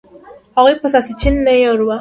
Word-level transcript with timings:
هغوی 0.57 0.75
به 0.81 0.87
ساسچن 0.93 1.33
نه 1.45 1.53
یراو. 1.63 1.89